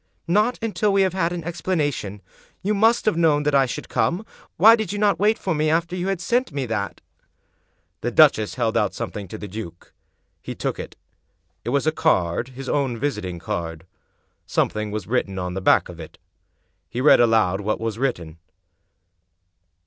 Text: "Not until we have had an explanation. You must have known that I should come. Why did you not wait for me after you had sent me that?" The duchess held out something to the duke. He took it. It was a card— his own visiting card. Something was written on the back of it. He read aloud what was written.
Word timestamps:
"Not 0.27 0.57
until 0.63 0.91
we 0.91 1.03
have 1.03 1.13
had 1.13 1.31
an 1.31 1.43
explanation. 1.43 2.23
You 2.63 2.73
must 2.73 3.05
have 3.05 3.17
known 3.17 3.43
that 3.43 3.53
I 3.53 3.67
should 3.67 3.87
come. 3.87 4.25
Why 4.57 4.75
did 4.75 4.91
you 4.91 4.97
not 4.97 5.19
wait 5.19 5.37
for 5.37 5.53
me 5.53 5.69
after 5.69 5.95
you 5.95 6.07
had 6.07 6.19
sent 6.19 6.51
me 6.51 6.65
that?" 6.65 7.01
The 8.01 8.09
duchess 8.09 8.55
held 8.55 8.75
out 8.75 8.95
something 8.95 9.27
to 9.27 9.37
the 9.37 9.47
duke. 9.47 9.93
He 10.41 10.55
took 10.55 10.79
it. 10.79 10.95
It 11.63 11.69
was 11.69 11.85
a 11.85 11.91
card— 11.91 12.47
his 12.57 12.67
own 12.67 12.97
visiting 12.97 13.37
card. 13.37 13.85
Something 14.47 14.89
was 14.89 15.05
written 15.05 15.37
on 15.37 15.53
the 15.53 15.61
back 15.61 15.87
of 15.87 15.99
it. 15.99 16.17
He 16.89 16.99
read 16.99 17.19
aloud 17.19 17.61
what 17.61 17.79
was 17.79 17.99
written. 17.99 18.39